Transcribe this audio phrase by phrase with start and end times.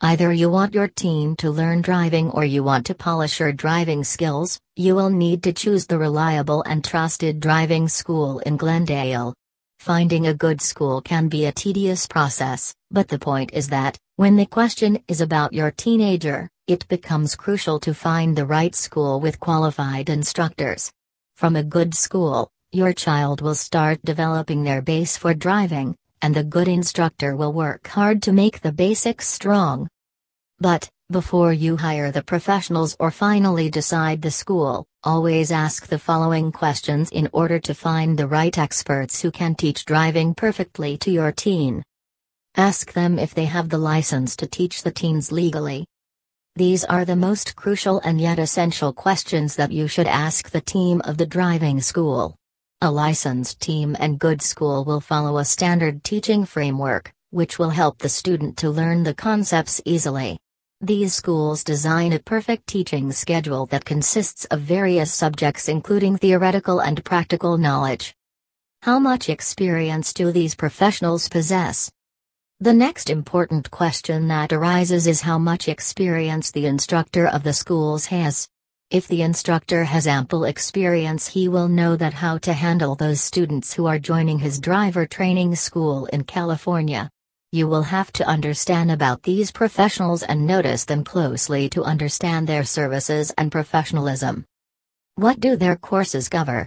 [0.00, 4.04] Either you want your teen to learn driving or you want to polish your driving
[4.04, 9.34] skills, you will need to choose the reliable and trusted driving school in Glendale.
[9.80, 14.36] Finding a good school can be a tedious process, but the point is that, when
[14.36, 19.40] the question is about your teenager, it becomes crucial to find the right school with
[19.40, 20.92] qualified instructors.
[21.36, 26.44] From a good school, your child will start developing their base for driving, and the
[26.44, 29.88] good instructor will work hard to make the basics strong.
[30.58, 36.52] But, before you hire the professionals or finally decide the school, always ask the following
[36.52, 41.32] questions in order to find the right experts who can teach driving perfectly to your
[41.32, 41.82] teen.
[42.56, 45.86] Ask them if they have the license to teach the teens legally.
[46.56, 51.00] These are the most crucial and yet essential questions that you should ask the team
[51.04, 52.34] of the driving school.
[52.80, 57.98] A licensed team and good school will follow a standard teaching framework, which will help
[57.98, 60.38] the student to learn the concepts easily.
[60.80, 67.04] These schools design a perfect teaching schedule that consists of various subjects including theoretical and
[67.04, 68.14] practical knowledge.
[68.82, 71.90] How much experience do these professionals possess?
[72.60, 78.06] The next important question that arises is how much experience the instructor of the schools
[78.06, 78.48] has.
[78.90, 83.74] If the instructor has ample experience he will know that how to handle those students
[83.74, 87.10] who are joining his driver training school in California.
[87.52, 92.64] You will have to understand about these professionals and notice them closely to understand their
[92.64, 94.46] services and professionalism.
[95.16, 96.66] What do their courses cover?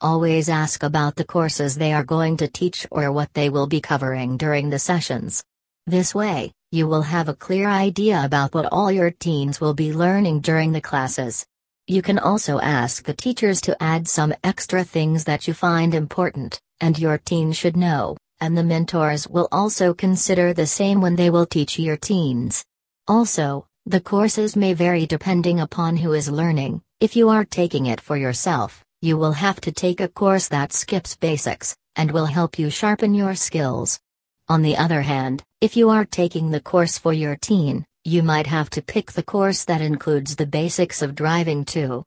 [0.00, 3.82] Always ask about the courses they are going to teach or what they will be
[3.82, 5.44] covering during the sessions.
[5.86, 9.92] This way, you will have a clear idea about what all your teens will be
[9.92, 11.46] learning during the classes.
[11.86, 16.58] You can also ask the teachers to add some extra things that you find important,
[16.80, 21.28] and your teen should know, and the mentors will also consider the same when they
[21.28, 22.64] will teach your teens.
[23.06, 26.80] Also, the courses may vary depending upon who is learning.
[27.00, 30.72] If you are taking it for yourself, you will have to take a course that
[30.72, 34.00] skips basics, and will help you sharpen your skills.
[34.48, 38.48] On the other hand, if you are taking the course for your teen, you might
[38.48, 42.02] have to pick the course that includes the basics of driving too.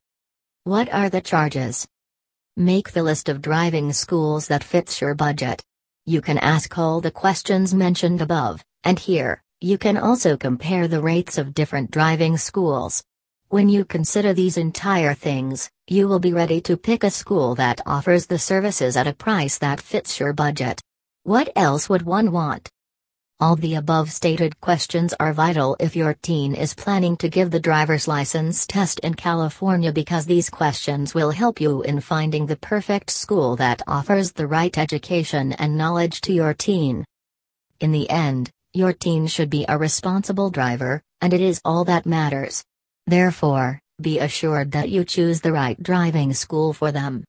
[0.65, 1.87] What are the charges?
[2.57, 5.63] Make the list of driving schools that fits your budget.
[6.05, 11.01] You can ask all the questions mentioned above, and here, you can also compare the
[11.01, 13.05] rates of different driving schools.
[13.47, 17.79] When you consider these entire things, you will be ready to pick a school that
[17.85, 20.81] offers the services at a price that fits your budget.
[21.23, 22.69] What else would one want?
[23.41, 27.59] All the above stated questions are vital if your teen is planning to give the
[27.59, 33.09] driver's license test in California because these questions will help you in finding the perfect
[33.09, 37.03] school that offers the right education and knowledge to your teen.
[37.81, 42.05] In the end, your teen should be a responsible driver, and it is all that
[42.05, 42.63] matters.
[43.05, 47.23] Therefore, be assured that you choose the right driving school for them.